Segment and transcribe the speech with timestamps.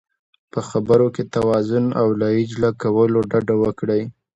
[0.51, 4.03] په خبرو کې توازن او له عجله کولو ډډه وکړئ.